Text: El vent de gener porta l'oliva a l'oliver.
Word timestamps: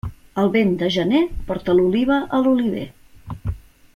El 0.43 0.47
vent 0.53 0.71
de 0.79 0.87
gener 0.95 1.19
porta 1.51 1.77
l'oliva 1.81 2.19
a 2.39 2.43
l'oliver. 2.47 2.89